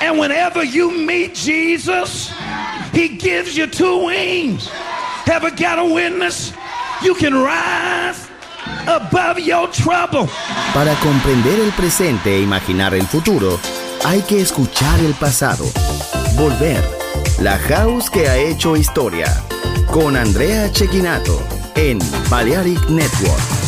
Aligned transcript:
And 0.00 0.18
whenever 0.18 0.62
you 0.62 0.90
meet 0.90 1.34
Jesus, 1.34 2.32
he 2.92 3.08
gives 3.08 3.56
you 3.56 3.66
two 3.66 4.06
wings. 4.06 4.70
Ever 5.26 5.50
got 5.50 5.78
a 5.78 5.84
witness? 5.84 6.52
You 7.02 7.14
can 7.14 7.34
rise 7.34 8.28
above 8.86 9.38
your 9.38 9.68
trouble. 9.70 10.28
Para 10.72 10.94
comprender 10.96 11.58
el 11.60 11.72
presente 11.72 12.36
e 12.36 12.42
imaginar 12.42 12.94
el 12.94 13.06
futuro, 13.06 13.58
hay 14.04 14.22
que 14.22 14.40
escuchar 14.40 15.00
el 15.00 15.14
pasado. 15.14 15.64
Volver. 16.36 16.82
La 17.40 17.58
house 17.58 18.08
que 18.08 18.28
ha 18.28 18.36
hecho 18.36 18.76
historia. 18.76 19.26
Con 19.92 20.16
Andrea 20.16 20.70
Chequinato 20.70 21.42
en 21.74 21.98
Balearic 22.30 22.88
Network. 22.88 23.67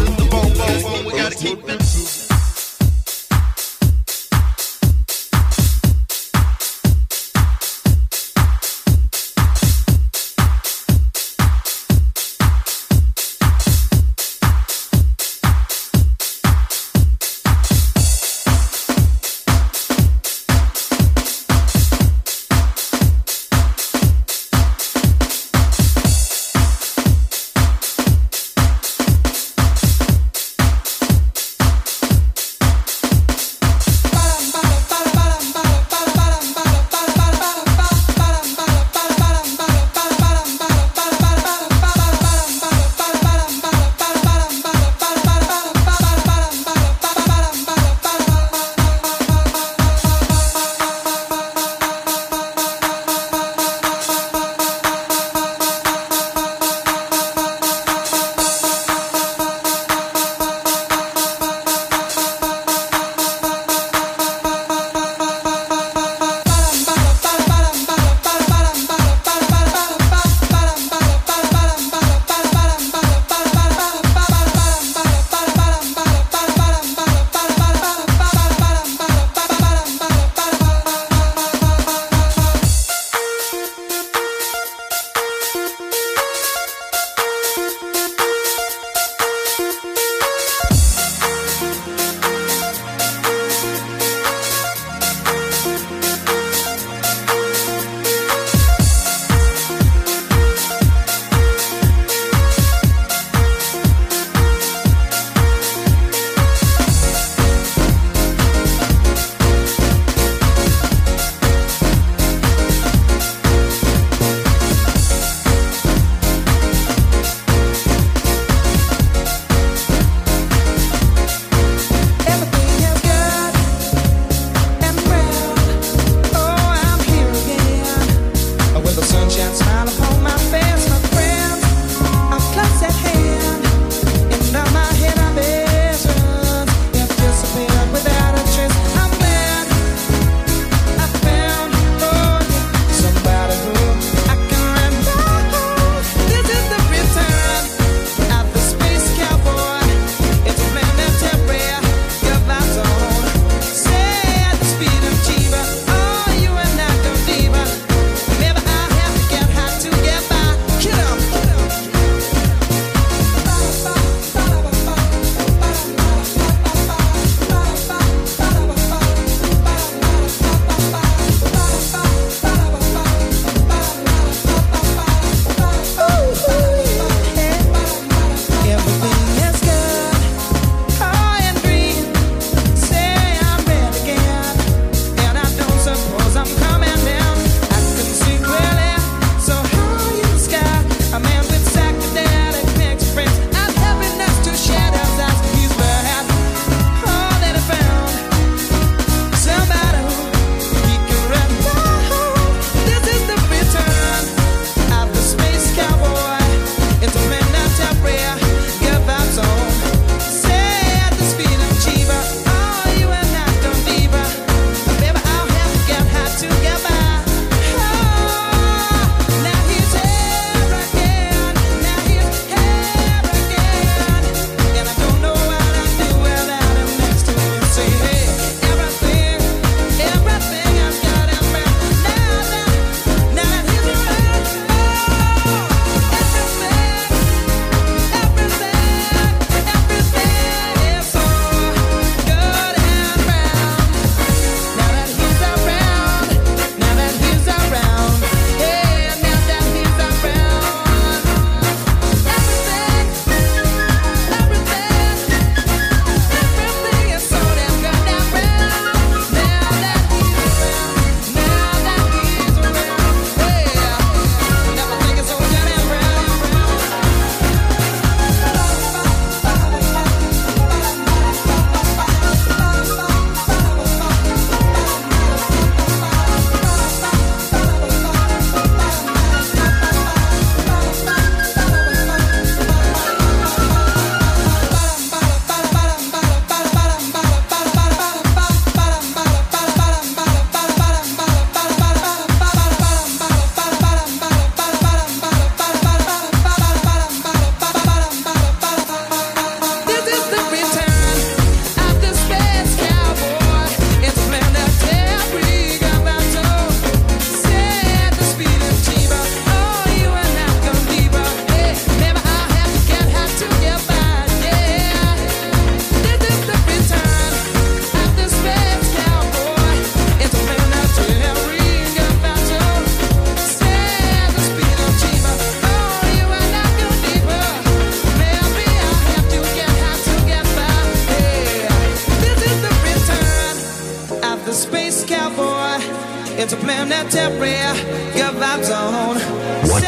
What 339.67 339.83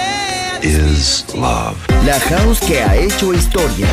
is 0.64 1.24
love? 1.36 1.78
La 2.04 2.20
house 2.20 2.60
que 2.60 2.82
ha 2.82 2.96
hecho 2.96 3.32
historia. 3.32 3.88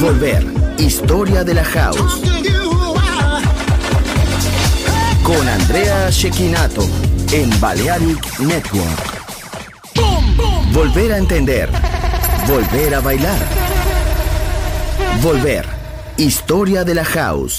Volver. 0.00 0.42
Historia 0.78 1.44
de 1.44 1.54
la 1.54 1.64
house. 1.64 2.22
Con 5.22 5.48
Andrea 5.48 6.08
Shekinato 6.10 6.88
en 7.32 7.50
Balearic 7.60 8.38
Network. 8.38 9.16
Volver 10.72 11.12
a 11.12 11.18
entender. 11.18 11.68
Volver 12.46 12.94
a 12.94 13.00
bailar. 13.00 13.46
Volver. 15.20 15.66
Historia 16.16 16.84
de 16.84 16.94
la 16.94 17.04
house. 17.04 17.58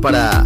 Para 0.00 0.45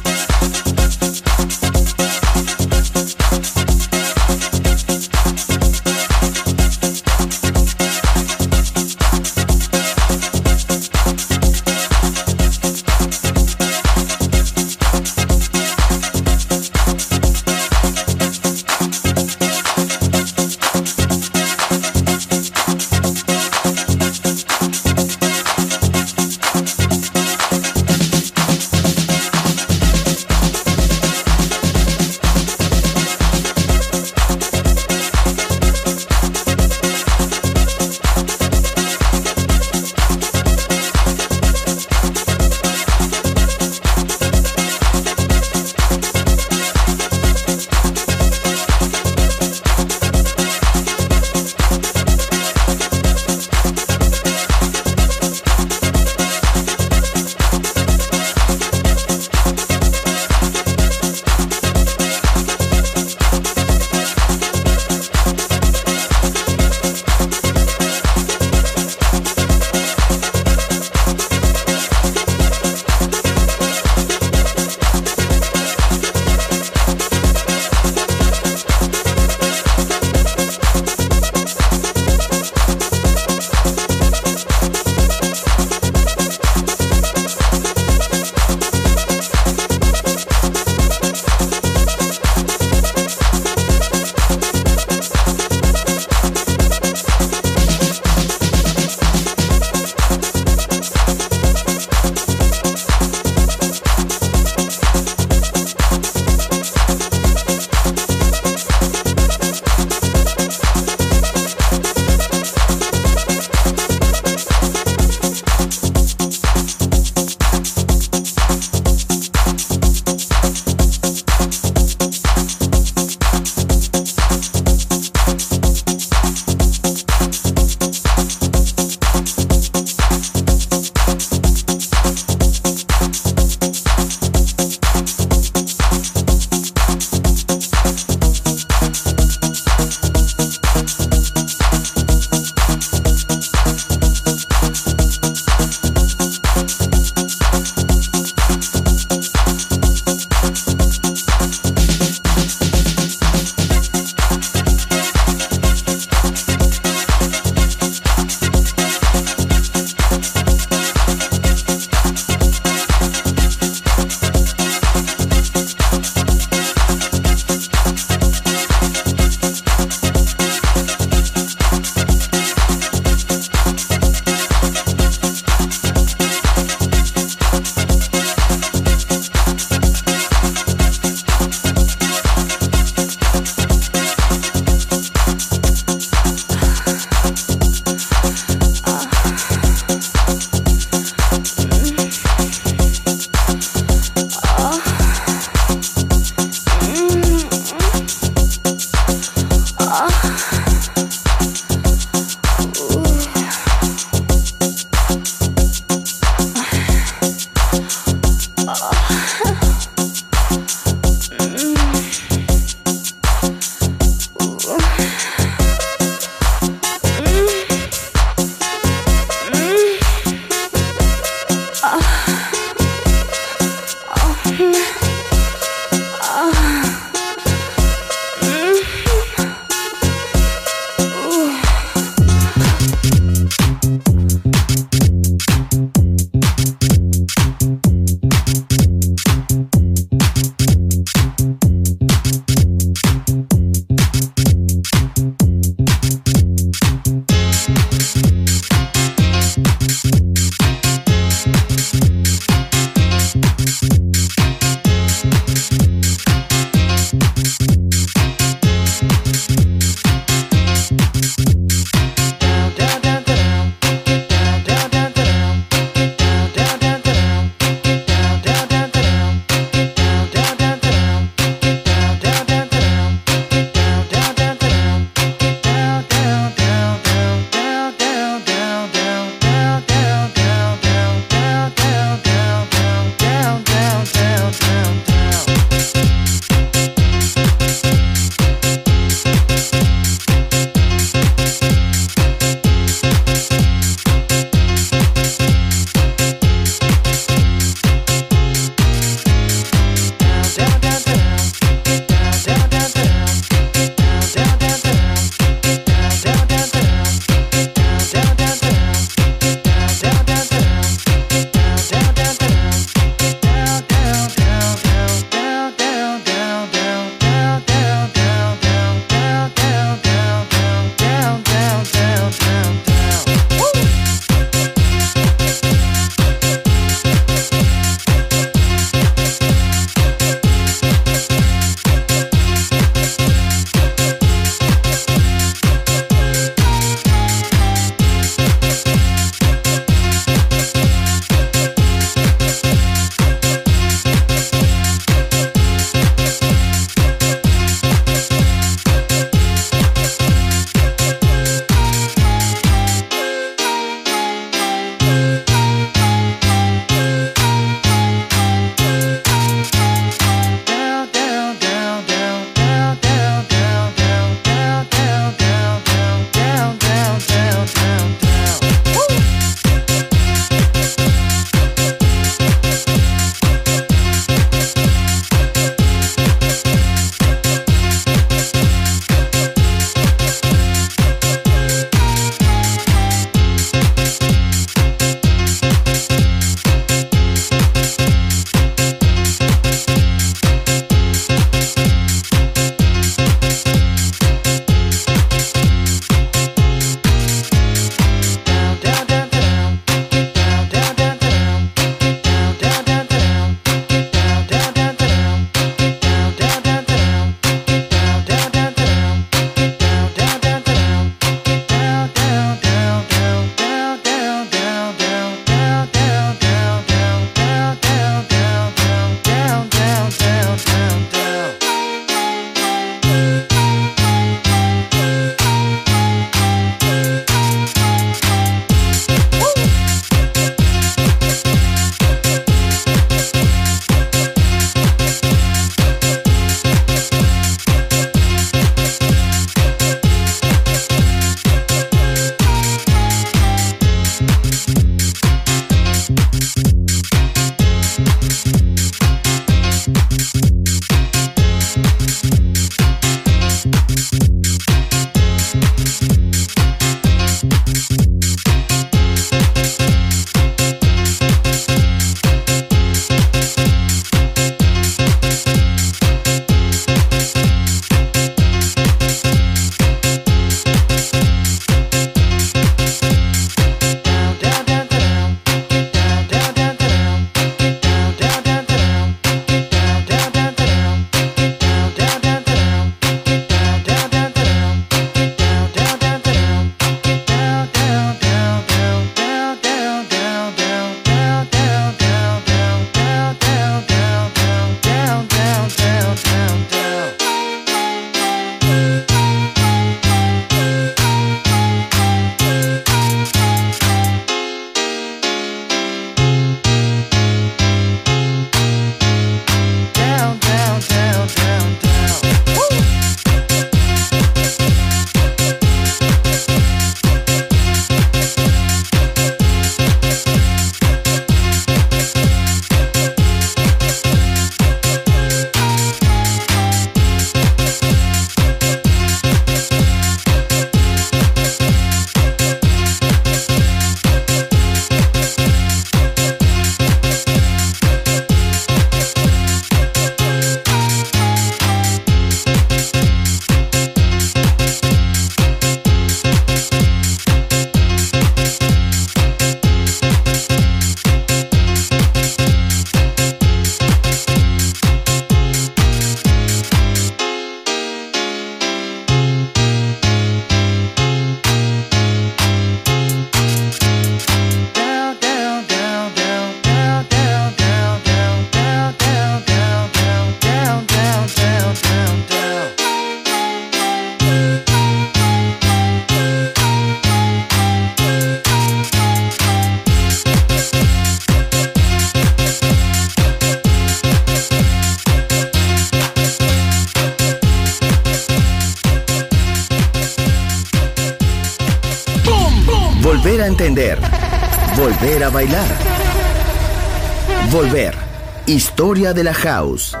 de 599.13 599.23
la 599.23 599.33
house. 599.33 600.00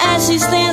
as 0.00 0.26
she 0.28 0.38
stands. 0.38 0.63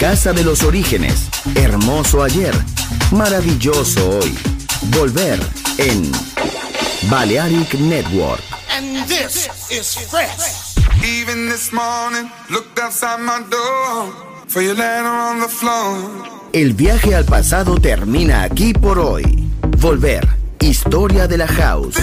Casa 0.00 0.32
de 0.32 0.42
los 0.44 0.62
Orígenes, 0.62 1.28
hermoso 1.54 2.22
ayer, 2.22 2.54
maravilloso 3.10 4.18
hoy. 4.18 4.34
Volver 4.96 5.38
en 5.76 6.10
Balearic 7.10 7.74
Network. 7.74 8.42
El 16.54 16.72
viaje 16.72 17.14
al 17.14 17.26
pasado 17.26 17.74
termina 17.78 18.42
aquí 18.42 18.72
por 18.72 18.98
hoy. 18.98 19.50
Volver, 19.76 20.26
historia 20.60 21.28
de 21.28 21.36
la 21.36 21.46
house. 21.46 21.96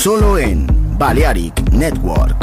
Solo 0.00 0.38
en 0.38 0.64
Balearic 0.96 1.58
Network. 1.72 2.35